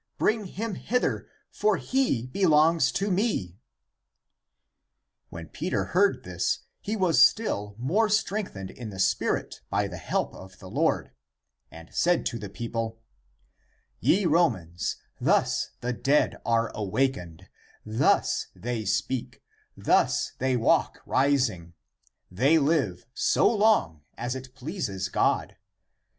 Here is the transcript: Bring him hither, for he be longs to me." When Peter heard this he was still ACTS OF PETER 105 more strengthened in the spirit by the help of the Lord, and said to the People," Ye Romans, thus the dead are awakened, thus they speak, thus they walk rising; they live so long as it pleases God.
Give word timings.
Bring 0.17 0.45
him 0.45 0.73
hither, 0.73 1.27
for 1.51 1.77
he 1.77 2.25
be 2.25 2.47
longs 2.47 2.91
to 2.93 3.11
me." 3.11 3.59
When 5.29 5.49
Peter 5.49 5.83
heard 5.93 6.23
this 6.23 6.61
he 6.79 6.95
was 6.95 7.23
still 7.23 7.73
ACTS 7.73 7.73
OF 7.73 7.75
PETER 7.75 7.83
105 7.83 7.87
more 7.87 8.09
strengthened 8.09 8.71
in 8.71 8.89
the 8.89 8.99
spirit 8.99 9.61
by 9.69 9.87
the 9.87 9.97
help 9.97 10.33
of 10.33 10.57
the 10.57 10.71
Lord, 10.71 11.11
and 11.69 11.93
said 11.93 12.25
to 12.25 12.39
the 12.39 12.49
People," 12.49 12.99
Ye 13.99 14.25
Romans, 14.25 14.95
thus 15.19 15.69
the 15.81 15.93
dead 15.93 16.41
are 16.43 16.71
awakened, 16.73 17.47
thus 17.85 18.47
they 18.55 18.85
speak, 18.85 19.43
thus 19.77 20.31
they 20.39 20.57
walk 20.57 21.03
rising; 21.05 21.75
they 22.31 22.57
live 22.57 23.05
so 23.13 23.47
long 23.55 24.01
as 24.17 24.33
it 24.33 24.55
pleases 24.55 25.09
God. 25.09 25.57